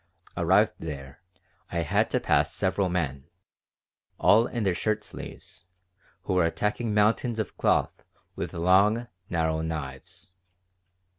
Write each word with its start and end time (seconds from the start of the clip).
Arrived 0.35 0.73
there, 0.79 1.21
I 1.71 1.81
had 1.81 2.09
to 2.09 2.19
pass 2.19 2.51
several 2.51 2.89
men, 2.89 3.25
all 4.19 4.47
in 4.47 4.63
their 4.63 4.73
shirt 4.73 5.03
sleeves, 5.03 5.67
who 6.23 6.33
were 6.33 6.43
attacking 6.45 6.91
mountains 6.95 7.37
of 7.37 7.55
cloth 7.55 8.03
with 8.35 8.51
long, 8.51 9.09
narrow 9.29 9.61
knives. 9.61 10.31